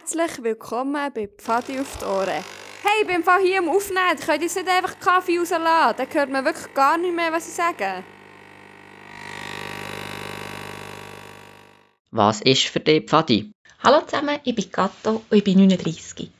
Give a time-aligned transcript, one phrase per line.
[0.00, 2.28] Herzlich willkommen bei Pfadi auf die Ohren.
[2.82, 4.16] Hey, ich bin Fall hier am Aufnehmen.
[4.18, 5.94] Ich könnte jetzt nicht einfach Kaffee rauslassen.
[5.98, 8.02] Dann hört man wirklich gar nicht mehr, was ich sage.
[12.12, 13.52] Was ist für dich Pfadi?
[13.84, 16.30] Hallo zusammen, ich bin Gatto und ich bin 39.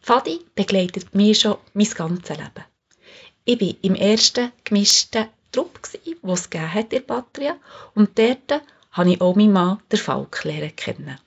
[0.00, 2.64] Pfadi begleitet mich schon mein ganzes Leben.
[3.44, 7.56] Ich war im ersten gemischten Trupp, den es gegeben hat in Patria.
[7.96, 8.62] Und dort
[8.92, 10.30] habe ich auch meinen Mann, den Falk,
[10.76, 11.18] kennen.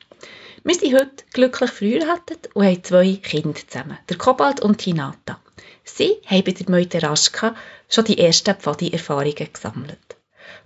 [0.63, 5.41] Wir sind heute glücklich verheiratet und haben zwei Kinder zusammen, der Kobalt und Tinata.
[5.83, 7.55] Sie haben bei der Meute Raschka
[7.89, 10.17] schon die ersten Pfadi-Erfahrungen gesammelt.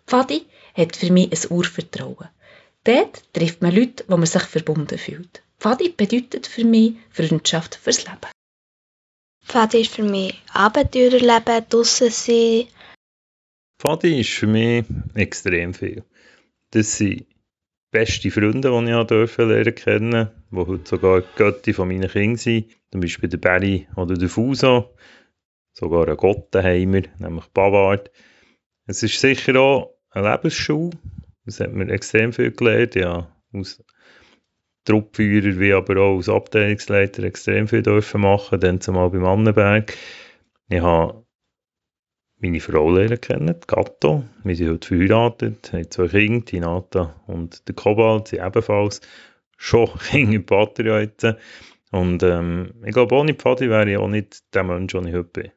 [0.06, 2.28] Pfadi hat für mich ein Urvertrauen.
[2.84, 5.42] Dort trifft man Leute, wo man sich verbunden fühlt.
[5.60, 8.32] Pfadi bedeutet für mich Freundschaft fürs Leben.
[9.46, 12.68] Pfadi ist für mich Abenteurerleben, draussen sein.
[13.80, 14.84] Pfadi ist für mich
[15.14, 16.04] extrem viel.
[16.72, 17.26] Das sind
[17.96, 22.36] beste Freunde, die ich durfte lernen kennen, die heute sogar die Götti von meinen Kindern
[22.36, 22.66] sind.
[22.92, 24.96] Zum Beispiel der Barry oder der Fuso.
[25.72, 28.12] Sogar ein Gottenheimer, nämlich Bavard.
[28.86, 30.98] Es ist sicher auch eine Lebensschule.
[31.46, 32.96] Das hat mir extrem viel gelernt.
[32.96, 33.82] Ja, aus
[34.84, 38.60] Truppführer wie aber auch als Abteilungsleiter extrem viel dürfen machen.
[38.60, 39.94] Dann zumal beim Annenberg.
[40.68, 41.25] Ich habe
[42.40, 44.24] meine Frau lernen kennen, Gatto.
[44.44, 49.02] Wir sind heute verheiratet, haben zwei Kinder, die Nata und der Kobalt, sind ebenfalls
[49.58, 51.08] schon Kinder in Patria.
[51.92, 55.24] Und ähm, ich glaube, ohne Pfadi wäre ich auch nicht der Mensch, der ich heute
[55.24, 55.52] bin.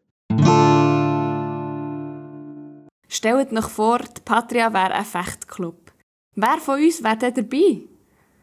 [3.08, 5.92] Stellt euch vor, die Patria wäre ein Fechtclub.
[6.36, 7.78] Wer von uns wäre denn dabei?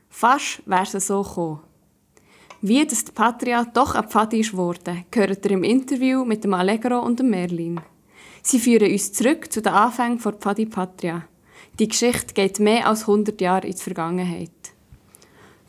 [0.10, 1.62] Fast wäre es so gekommen.
[2.62, 4.54] Wie das die Patria doch ein Pfadi ist
[5.12, 7.80] gehört ihr im Interview mit dem Allegro und dem Merlin.
[8.48, 11.24] Sie führen uns zurück zu den Anfängen von Pfadi Patria.
[11.80, 14.52] Die Geschichte geht mehr als 100 Jahre in die Vergangenheit.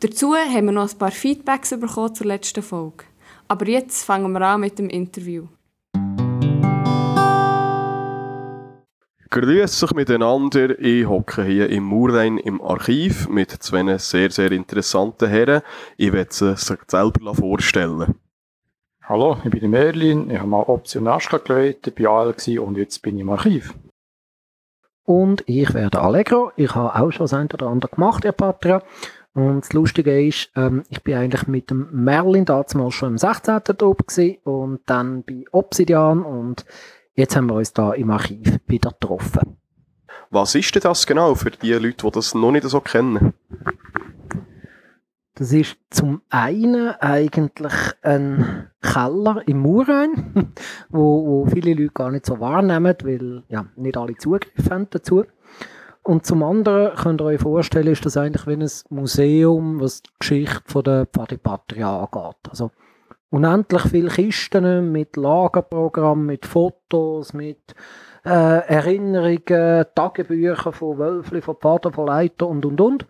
[0.01, 3.05] Dazu haben wir noch ein paar Feedbacks bekommen zur letzten Folge.
[3.49, 5.47] Aber jetzt fangen wir an mit dem Interview.
[9.31, 10.79] Grüß euch miteinander.
[10.79, 15.63] Ich hocke hier im Murrein im Archiv mit zwei sehr, sehr interessanten Herren.
[15.97, 18.17] Ich werde sie sich selber vorstellen.
[19.09, 23.03] Hallo, ich bin der Merlin, ich habe mal Option Aschka geleitet, bei AL und jetzt
[23.03, 23.73] bin ich im Archiv.
[25.05, 26.51] Und ich werde Allegro.
[26.57, 28.83] Ich habe auch schon das eine oder andere gemacht, Herr Patria.
[29.33, 33.63] Und das Lustige ist, ähm, ich bin eigentlich mit dem Merlin damals schon im 16.
[33.79, 36.65] Top gewesen und dann bei Obsidian und
[37.15, 39.57] jetzt haben wir uns da im Archiv wieder getroffen.
[40.31, 43.35] Was ist denn das genau für die Leute, die das noch nicht so kennen?
[45.39, 50.55] Das ist zum einen eigentlich ein Keller im Murrain,
[50.89, 55.25] wo, wo viele Leute gar nicht so wahrnehmen, weil ja, nicht alle Zugriff haben dazu.
[56.03, 60.11] Und zum anderen könnt ihr euch vorstellen, ist das eigentlich wie ein Museum, was die
[60.19, 62.49] Geschichte von der Pfadipatria angeht.
[62.49, 62.71] Also
[63.29, 67.75] unendlich viele Kisten mit Lagerprogrammen, mit Fotos, mit
[68.25, 73.07] äh, Erinnerungen, Tagebücher von Wölfli, von Pfaden, von Leiter und und und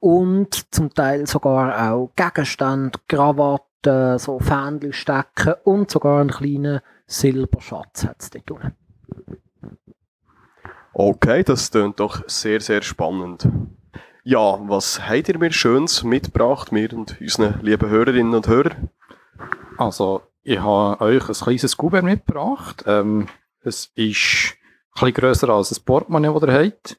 [0.00, 8.04] und zum Teil sogar auch Gegenstände, Krawatten, so Fähnchen stecken und sogar einen kleinen Silberschatz
[8.04, 8.74] hat es dort unten.
[10.92, 13.46] Okay, das klingt doch sehr, sehr spannend.
[14.24, 18.90] Ja, was habt ihr mir Schönes mitgebracht, mir und unseren lieben Hörerinnen und Hörern?
[19.76, 22.82] Also, ich habe euch ein kleines Kuvert mitgebracht.
[22.86, 23.28] Ähm,
[23.60, 24.56] es ist
[24.94, 26.96] ein bisschen grösser als ein Portemonnaie, das ihr habt.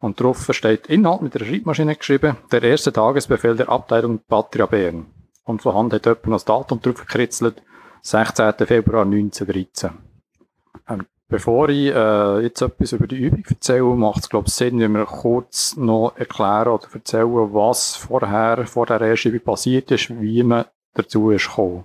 [0.00, 5.06] Und drauf steht Inhalt mit der Schreibmaschine geschrieben, der erste Tagesbefehl der Abteilung Patria Bern.
[5.44, 7.62] Und von Hand hat jemand das Datum drauf gekritzelt,
[8.02, 8.52] 16.
[8.66, 9.90] Februar 1913.
[10.88, 14.78] Ähm, bevor ich äh, jetzt etwas über die Übung erzähle, macht es, glaube ich, Sinn,
[14.80, 20.10] wenn wir kurz noch erklären oder erzählen, was vorher, vor der ersten Übung passiert ist,
[20.10, 21.84] wie man dazu ist gekommen.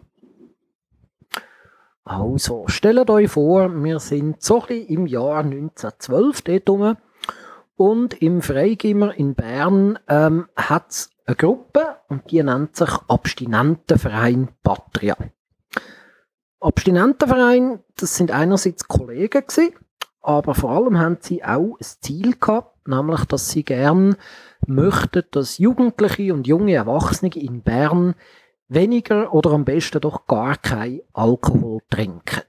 [2.03, 6.97] Also, stellt euch vor, wir sind so ein im Jahr 1912 dort rum
[7.79, 14.49] und im Freigimmer in Bern ähm, hat es eine Gruppe und die nennt sich Abstinentenverein
[14.61, 15.15] Patria.
[16.59, 19.75] Abstinentenverein, das sind einerseits Kollegen gewesen,
[20.21, 24.17] aber vor allem haben sie auch ein Ziel gehabt, nämlich, dass sie gern
[24.67, 28.13] möchten, dass Jugendliche und junge Erwachsene in Bern
[28.67, 32.41] weniger oder am besten doch gar kein Alkohol trinken.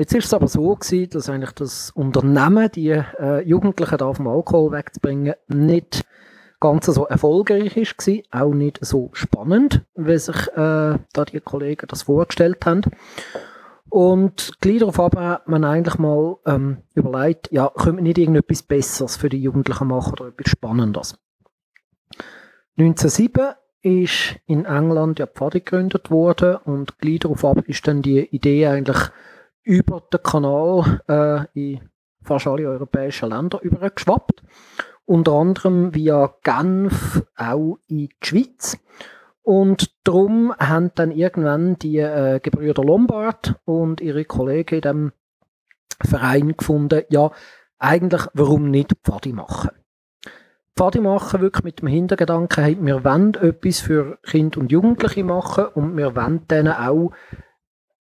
[0.00, 4.28] Jetzt ist es aber so gewesen, dass eigentlich das Unternehmen, die äh, Jugendlichen da vom
[4.28, 6.06] Alkohol wegzubringen, nicht
[6.58, 11.86] ganz so erfolgreich ist gewesen, auch nicht so spannend, wie sich äh, da die Kollegen
[11.86, 12.80] das vorgestellt haben.
[13.90, 19.18] Und gleich darauf hat man eigentlich mal ähm, überlegt, ja, können wir nicht irgendetwas Besseres
[19.18, 21.18] für die Jugendlichen machen oder etwas Spannendes.
[22.78, 23.50] 1907
[23.82, 28.66] ist in England ja Pfadi gegründet worden und gleich darauf ab ist dann die Idee
[28.66, 29.10] eigentlich
[29.62, 31.90] über den Kanal äh, in
[32.22, 34.42] fast alle europäischen Länder übergeschwappt.
[35.06, 38.78] Unter anderem via Genf auch in die Schweiz.
[39.42, 45.12] Und darum haben dann irgendwann die äh, Gebrüder Lombard und ihre Kollegen in dem
[46.02, 47.30] Verein gefunden, ja,
[47.78, 49.70] eigentlich, warum nicht Pfadi machen?
[50.76, 55.66] Pfadi machen wirklich mit dem Hintergedanken, hey, wir wollen etwas für Kinder und Jugendliche machen
[55.74, 57.12] und wir wollen denen auch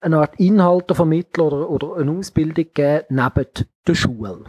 [0.05, 3.47] eine Art Inhalte vermitteln oder, oder eine Ausbildung geben neben
[3.87, 4.43] der Schule.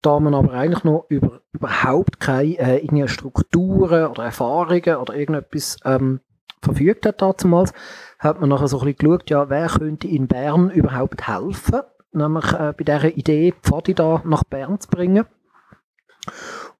[0.00, 5.76] Da man aber eigentlich noch über, überhaupt keine äh, irgendwie Strukturen oder Erfahrungen oder irgendetwas
[5.84, 6.20] ähm,
[6.60, 7.72] verfügt hat damals,
[8.18, 11.82] hat man nachher so ein bisschen geschaut, ja, wer könnte in Bern überhaupt helfen,
[12.12, 15.26] nämlich äh, bei dieser Idee, Pfadi da nach Bern zu bringen.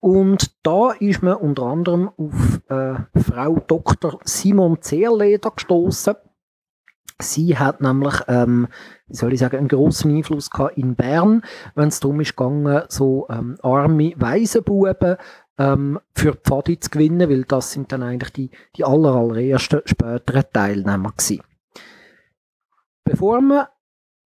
[0.00, 4.18] Und da ist man unter anderem auf äh, Frau Dr.
[4.24, 6.14] Simon Zehrleder gestoßen.
[7.22, 8.68] Sie hat nämlich, ähm,
[9.06, 11.42] wie soll ich sagen, einen grossen Einfluss gehabt in Bern,
[11.74, 15.16] wenn es darum ist gegangen, so ähm, arme Waisenbuben
[15.58, 20.44] ähm, für Pfadi zu gewinnen, weil das sind dann eigentlich die, die aller, allerersten späteren
[20.52, 21.42] Teilnehmer gewesen.
[23.04, 23.66] Bevor man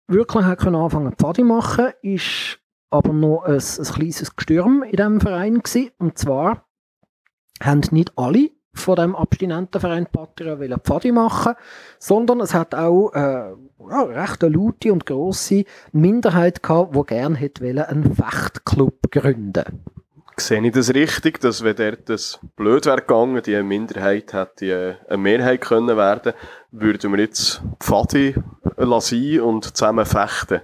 [0.08, 2.60] wirklich hat können anfangen Pfadi machen, ist
[2.90, 5.92] aber noch ein, ein kleines Gestürm in diesem Verein gewesen.
[5.98, 6.66] Und zwar
[7.62, 11.54] haben nicht alle von dem abstinenten Verein Patria wollen Pfadi machen,
[12.00, 13.54] sondern es hat auch äh,
[13.90, 19.84] ja, recht eine laute und grosse Minderheit gehabt, die gerne hätte einen Fechtclub gründen
[20.38, 25.18] Sehe ich das richtig, dass wenn dort das blöd wäre gegangen, die Minderheit hätte eine
[25.18, 26.34] Mehrheit können werden,
[26.72, 28.36] würden wir jetzt Pfadi
[28.76, 30.60] lassen und zusammen fechten?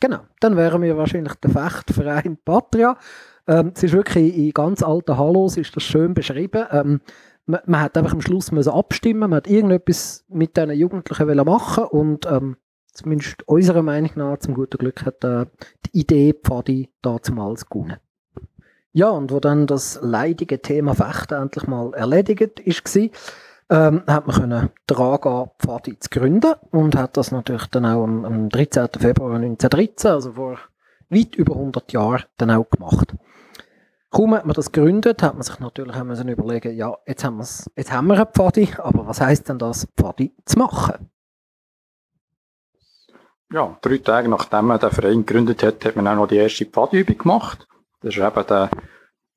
[0.00, 2.96] Genau, dann wären wir wahrscheinlich der Fechtverein Patria.
[3.46, 6.64] Ähm, es ist wirklich in ganz alten Hallos ist das schön beschrieben.
[6.70, 7.00] Ähm,
[7.46, 11.84] man, man, hat einfach am Schluss müssen abstimmen, man hat irgendetwas mit diesen Jugendlichen machen
[11.84, 12.56] und ähm,
[12.92, 15.46] zumindest unserer Meinung nach zum guten Glück hat äh,
[15.86, 17.98] die Idee Pfadi damals gewonnen.
[18.92, 22.96] Ja, und wo dann das leidige Thema Fechten endlich mal erledigt ist,
[23.70, 28.24] ähm, hat man können daran Pfadi zu gründen und hat das natürlich dann auch am,
[28.24, 28.88] am 13.
[28.98, 30.58] Februar 1913, also vor
[31.10, 33.14] weit über 100 Jahren, dann auch gemacht.
[34.14, 37.40] Kaum hat man das gegründet, hat man sich natürlich haben müssen überlegen, ja, jetzt haben,
[37.74, 41.10] jetzt haben wir eine Pfadi, aber was heisst denn das, Pfadi zu machen?
[43.52, 46.64] Ja, drei Tage nachdem man den Verein gegründet hat, hat man auch noch die erste
[46.64, 47.66] Pfadi-Übung gemacht.
[48.02, 48.70] Das ist eben der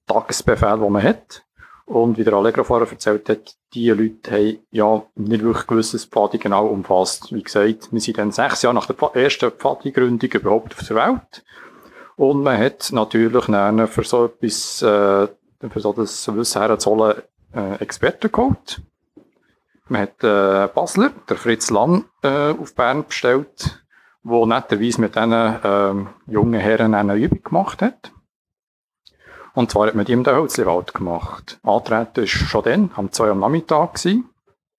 [0.05, 1.43] Tagesbefehl, den man hat.
[1.85, 6.05] Und wie der Allegro vorher erzählt hat, die Leute haben ja nicht wirklich gewusst, was
[6.05, 7.33] Pfadi genau umfasst.
[7.33, 11.43] Wie gesagt, wir sind dann sechs Jahre nach der ersten Pfadi-Gründung überhaupt auf der Welt.
[12.17, 15.27] Und man hat natürlich dann für so etwas, äh,
[15.69, 17.21] für so das Wissen herzuholen,
[17.53, 18.81] äh, Experten geholt.
[19.87, 23.85] Man hat äh, Basler, der Fritz Lann, äh, auf Bern bestellt,
[24.23, 25.93] der netterweise mit diesen äh,
[26.25, 28.11] jungen Herren eine Übung gemacht hat.
[29.53, 31.59] Und zwar hat man die im Hölzliwald gemacht.
[31.63, 33.93] Antreten war schon dann, am 2 am Nachmittag.
[33.93, 34.29] Gewesen.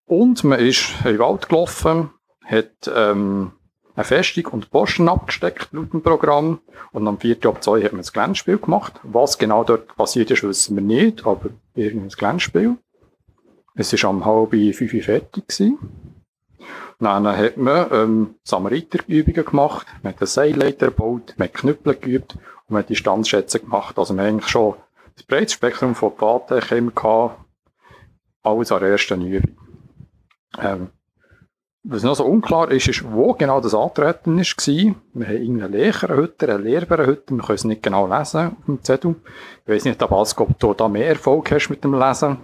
[0.07, 2.11] Und man ist in den Wald gelaufen,
[2.45, 3.53] hat ähm,
[3.99, 6.61] eine Festung und Posten abgesteckt laut dem Programm.
[6.93, 7.45] Und am 4.
[7.47, 8.95] ab 2 hat man das Glänzspiel gemacht.
[9.03, 12.77] Was genau dort passiert ist, wissen wir nicht, aber irgendein Glänzspiel.
[13.75, 15.49] Es war am halb fünf fertig.
[15.49, 15.79] Gewesen.
[17.01, 22.35] Dann hat man ähm, Samariterübungen gemacht, man hat eine Seilleiter gebaut, man hat Knüppel geübt
[22.35, 23.99] und man hat die Standschätze gemacht.
[23.99, 24.75] Also man hat eigentlich schon
[25.15, 27.41] das breite Spektrum von Plattenchemen gehabt,
[28.45, 29.57] alles an der ersten Übung.
[30.61, 30.91] Ähm,
[31.85, 34.95] was noch so unklar ist, ist, wo genau das Antreten war.
[35.15, 39.15] Wir haben irgendeinen Lehrerhütter, einen Lehrbärenhütter, wir können es nicht genau lesen auf dem Zettel.
[39.65, 42.39] Ich weiß nicht, ob du da mehr Erfolg hast mit dem Lesen,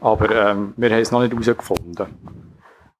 [0.00, 2.06] aber ähm, wir haben es noch nicht herausgefunden.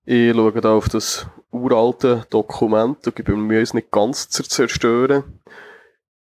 [0.04, 5.40] Ich schaue da auf das uralte Dokument und gebe mir es nicht ganz zu zerstören.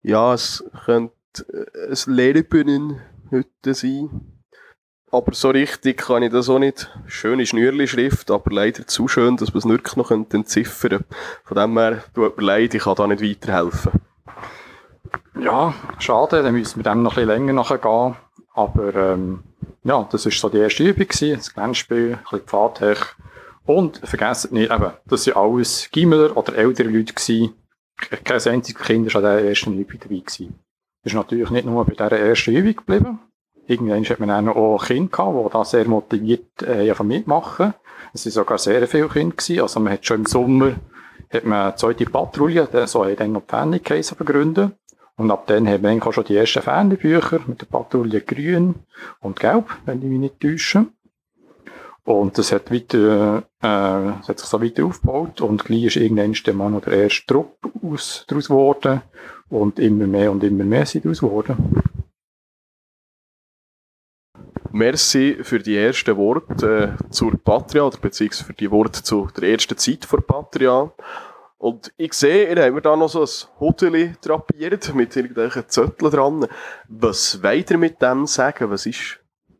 [0.03, 1.13] Ja, es könnte
[1.53, 4.38] äh, ein Lehrbühnen heute sein.
[5.11, 6.91] Aber so richtig kann ich das auch nicht.
[7.07, 11.05] Schöne Schnürli-Schrift, aber leider zu schön, dass man es wirklich noch entziffern könnte.
[11.45, 13.93] Von dem her tut mir leid, ich kann da nicht weiterhelfen.
[15.41, 18.17] Ja, schade, dann müssen wir dem noch ein bisschen länger nachgehen.
[18.53, 19.45] Aber ähm,
[19.85, 22.99] ja, das war so die erste Übung, gewesen, das Glänzspiel, ein bisschen Pfadhech.
[23.65, 27.15] Und vergessen nicht, eben, das waren alles Gimmeler oder ältere Leute.
[27.15, 27.55] Gewesen.
[28.25, 30.17] Kein einziges Kind war an dieser ersten Übung dabei.
[30.17, 30.59] Gewesen.
[31.03, 33.19] Das ist natürlich nicht nur bei dieser ersten Übung geblieben.
[33.69, 37.75] Irgendwann hat man auch Kinder gehabt, die da sehr motiviert äh, mitmachen.
[38.15, 39.37] Es waren sogar sehr viele Kinder.
[39.37, 39.61] Gewesen.
[39.61, 40.75] Also man hat schon im Sommer
[41.31, 44.73] hat man eine zweite Patrouille, so haben dann noch die Pfännigkeiten begründet.
[45.17, 48.77] Und ab dann haben wir eigentlich auch schon die ersten Fernsehbücher mit der Patrouille Grün
[49.21, 50.87] und Gelb, wenn ich mich nicht täusche.
[52.05, 56.55] Und das hat, weiter, äh, hat sich so weiter aufgebaut und gleich ist irgendwann der
[56.55, 59.03] Mann noch der erste Trupp aus, daraus geworden
[59.51, 61.83] und immer mehr und immer mehr sind daraus geworden.
[64.73, 69.51] Merci für die ersten Worte äh, zur Patria, oder beziehungsweise für die Worte zu der
[69.51, 70.93] ersten Zeit vor Patria.
[71.59, 76.13] Und ich sehe, ihr habt mir da noch so ein Hotel drapiert mit irgendwelchen Zetteln
[76.13, 76.47] dran.
[76.87, 78.71] Was ihr mit dem sagen?
[78.71, 79.19] Was ist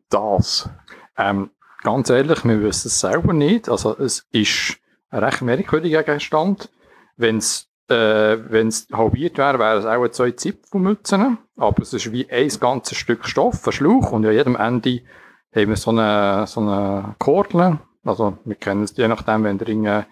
[0.09, 0.71] das?
[1.17, 1.51] Ähm,
[1.83, 3.69] ganz ehrlich, wir wissen es selber nicht.
[3.69, 4.79] Also es ist
[5.11, 6.71] ein recht merkwürdiger Gegenstand.
[7.17, 8.37] Wenn es äh,
[8.93, 11.39] halbiert wäre, wären es auch zwei Zipfelmützen.
[11.57, 14.13] Aber es ist wie ein ganzes Stück Stoff, ein Schlauch.
[14.13, 15.01] Und an jedem Ende
[15.55, 17.79] haben wir so eine, so eine Kordel.
[18.05, 20.05] Also wir kennen es je nachdem, wenn ihr irgendwie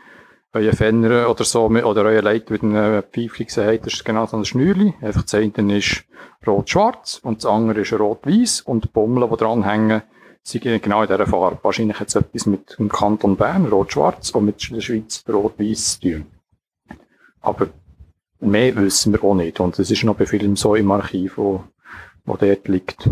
[0.53, 4.37] euer Fenner oder so, oder euer Leit mit einem Pfeifchen gesehen habt, ist genau so
[4.37, 4.95] ein Schnürli.
[5.01, 6.05] Einfach das eine ist
[6.47, 10.03] rot-schwarz und das andere ist rot-weiß und die Bommeln, die dranhängen,
[10.43, 11.59] sind genau in dieser Farbe.
[11.63, 16.09] Wahrscheinlich hat es etwas mit dem Kanton Bern, rot-schwarz, und mit der Schweiz rot-weiß zu
[16.09, 16.27] tun.
[17.47, 17.69] Aber
[18.41, 19.61] mehr wissen wir auch nicht.
[19.61, 21.63] Und es ist noch bei Film so im Archiv, wo,
[22.25, 23.09] wo dort liegt.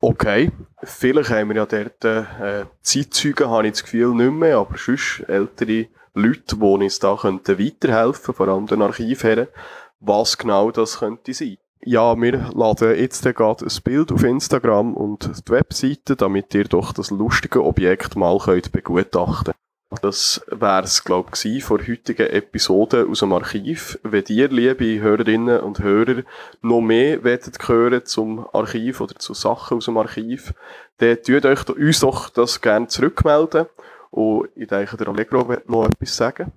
[0.00, 0.50] Okay,
[0.82, 5.20] vielleicht haben wir ja dort äh, Zeitzeugen, habe ich das Gefühl, nicht mehr, aber sonst
[5.28, 9.48] ältere Leute, die uns da könnten weiterhelfen vor allem den Archivherren,
[10.00, 11.56] was genau das könnte sein.
[11.86, 16.92] Ja, wir laden jetzt gerade ein Bild auf Instagram und die Webseite, damit ihr doch
[16.92, 19.54] das lustige Objekt mal könnt begutachten
[20.00, 23.98] das wäre es, glaube ich, vor heutigen Episode aus dem Archiv.
[24.02, 26.22] Wenn ihr, liebe Hörerinnen und Hörer,
[26.62, 30.54] noch mehr wollt hören zum Archiv oder zu Sachen aus dem Archiv,
[30.98, 33.66] dann tut euch uns doch das gerne zurückmelden.
[34.10, 36.52] Und ich denke, der Allegro wird noch etwas sagen.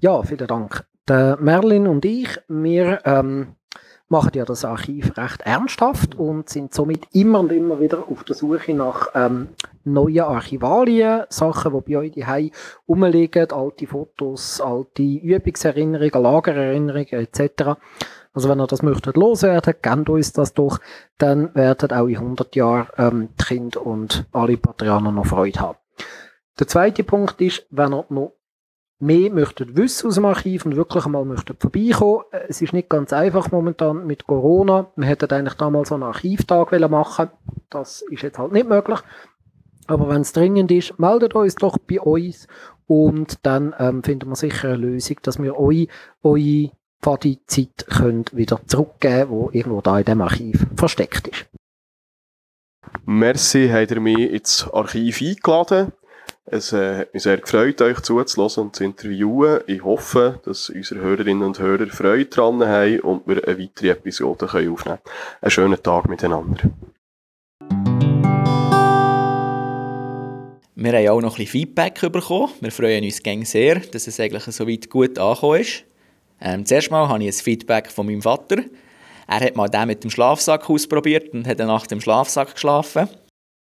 [0.00, 0.84] Ja, vielen Dank.
[1.08, 3.56] Der Merlin und ich, wir ähm,
[4.12, 8.36] machen ja das Archiv recht ernsthaft und sind somit immer und immer wieder auf der
[8.36, 9.48] Suche nach ähm,
[9.84, 12.50] neuen Archivalien, Sachen, die bei euch daheim
[12.86, 17.80] rumliegen, alte Fotos, alte Übungserinnerungen, Lagererinnerungen etc.
[18.34, 20.78] Also wenn ihr das möchtet loswerden, gebt uns das doch,
[21.16, 25.78] dann werden auch in 100 Jahren ähm, die Kinder und alle Patrianer noch Freude haben.
[26.60, 28.34] Der zweite Punkt ist, wenn ihr noch
[29.02, 32.24] mehr möchten wissen aus dem Archiv und wirklich einmal möchten vorbeikommen.
[32.30, 34.90] Äh, es ist nicht ganz einfach momentan mit Corona.
[34.96, 37.30] Wir hätten eigentlich damals so einen Archivtag machen
[37.68, 39.00] Das ist jetzt halt nicht möglich.
[39.88, 42.46] Aber wenn es dringend ist, meldet euch doch bei uns
[42.86, 45.88] und dann ähm, finden wir sicher eine Lösung, dass wir euch
[46.22, 46.70] eure
[47.02, 47.86] Pfadi-Zeit
[48.32, 51.46] wieder zurückgeben wo irgendwo da in dem Archiv versteckt ist.
[53.04, 55.92] Merci, habt ihr mich ins Archiv eingeladen.
[56.44, 59.60] Es äh, hat mich sehr gefreut, euch zuzulassen und zu interviewen.
[59.68, 64.46] Ich hoffe, dass unsere Hörerinnen und Hörer Freude daran haben und wir eine weitere Episode
[64.46, 65.16] können aufnehmen können.
[65.40, 66.62] Einen schönen Tag miteinander.
[70.74, 72.50] Wir haben auch noch ein bisschen Feedback bekommen.
[72.60, 75.84] Wir freuen uns gern sehr, dass es eigentlich so weit gut angekommen ist.
[76.40, 78.56] Ähm, zuerst mal habe ich ein Feedback von meinem Vater.
[79.28, 83.08] Er hat mal den mit dem Schlafsack ausprobiert und hat eine Nacht im Schlafsack geschlafen.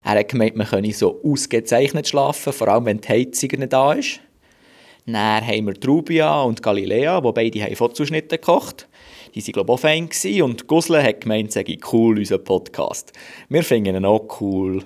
[0.04, 3.92] Er hat gemeint, man könne so ausgezeichnet schlafen, vor allem wenn die Heizung nicht da
[3.92, 4.21] ist.
[5.06, 8.88] Dann haben wir Trubia und Galilea, die beide haben Fotozuschnitte gekocht.
[9.35, 10.09] Die waren, glaube ich, auch fein.
[10.09, 10.42] Gewesen.
[10.42, 13.12] Und Gusle hat gemeint, sei cool, unser Podcast.
[13.49, 14.85] Wir finden ihn auch cool.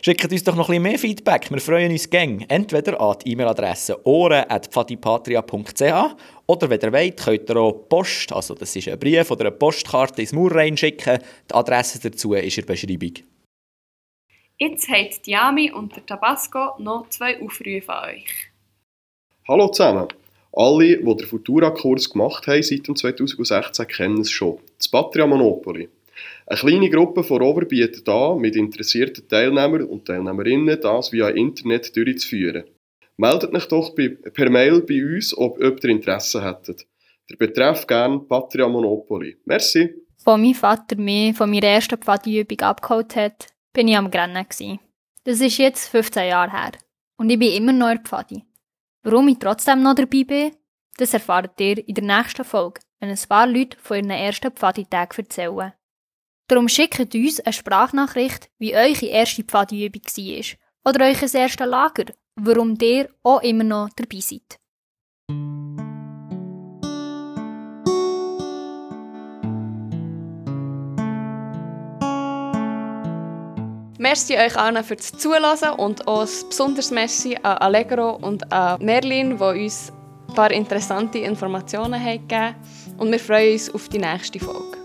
[0.00, 1.50] Schickt uns doch noch ein bisschen mehr Feedback.
[1.50, 2.44] Wir freuen uns gern.
[2.48, 8.76] Entweder an die E-Mail-Adresse ohren.pfadipatria.ch oder wenn ihr wollt, könnt ihr auch Post, also das
[8.76, 11.20] ist ein Brief oder eine Postkarte ins Mauer reinschicken.
[11.50, 13.14] Die Adresse dazu ist in der Beschreibung.
[14.58, 18.52] Jetzt habt Diami und der Tabasco noch zwei Aufrufe an euch.
[19.48, 20.08] Hallo zusammen.
[20.52, 24.58] Alle, die den Futura-Kurs gemacht haben seit 2016, kennen es schon.
[24.78, 25.88] Das Patria Monopoly.
[26.46, 31.96] Eine kleine Gruppe von Rover bietet an, mit interessierten Teilnehmern und Teilnehmerinnen das via Internet
[31.96, 32.64] durchzuführen.
[33.16, 36.86] Meldet euch doch per Mail bei uns, ob, ob ihr Interesse hättet.
[37.28, 39.36] Der Betreff gern Patria Monopoly.
[39.46, 39.94] Merci.
[40.24, 44.46] Wo mein Vater mich von meiner ersten Pfadiübung abgeholt hat, bin ich am Grennen.
[45.24, 46.72] Das ist jetzt 15 Jahre her.
[47.18, 48.44] Und ich bin immer noch in Pfadi.
[49.02, 50.56] Warum ich trotzdem noch dabei bin,
[50.96, 55.18] das erfahrt ihr in der nächsten Folge, wenn ein paar Leute von ihren ersten Pfadi-Tagen
[55.18, 55.72] erzählen.
[56.48, 62.78] Darum schickt uns eine Sprachnachricht, wie eure erste Pfadi-Übung war oder euer erstes Lager, warum
[62.80, 64.58] ihr auch immer noch dabei seid.
[74.14, 78.80] Merci euch allen für das Zuhören und auch ein besonderes Merci an Allegro und an
[78.80, 79.92] Merlin, die uns
[80.28, 82.54] ein paar interessante Informationen gegeben
[82.98, 84.78] und wir freuen uns auf die nächste Folge.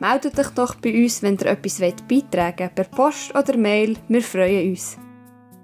[0.00, 3.96] Meldet euch doch bei uns, wenn ihr etwas beitragen wollt, per Post oder Mail.
[4.08, 4.98] Wir freuen uns.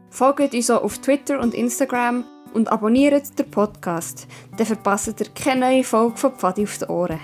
[0.09, 2.25] Folgt uns auch auf Twitter und Instagram
[2.55, 4.29] und abonniert den Podcast.
[4.57, 7.19] Dann verpasst ihr keine neue Folge von Pfadi auf die Ohren.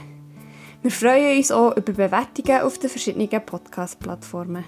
[0.83, 4.65] Wir freuen uns auch über Bewertungen auf den verschiedenen Podcast-Plattformen.